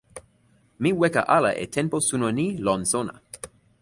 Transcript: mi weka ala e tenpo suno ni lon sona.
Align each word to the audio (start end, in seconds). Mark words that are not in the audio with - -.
mi 0.81 0.89
weka 0.99 1.21
ala 1.37 1.51
e 1.63 1.65
tenpo 1.75 1.97
suno 2.07 2.27
ni 2.37 2.47
lon 2.65 2.81
sona. 2.91 3.13